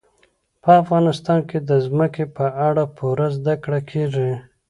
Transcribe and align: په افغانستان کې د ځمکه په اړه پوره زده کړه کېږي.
په 0.63 0.71
افغانستان 0.81 1.39
کې 1.49 1.57
د 1.69 1.71
ځمکه 1.85 2.23
په 2.37 2.45
اړه 2.67 2.83
پوره 2.97 3.27
زده 3.37 3.53
کړه 3.63 3.79
کېږي. 3.89 4.31